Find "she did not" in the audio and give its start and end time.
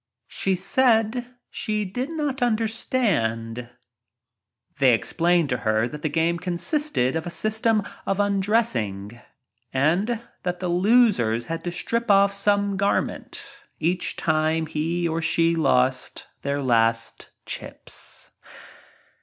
1.51-2.41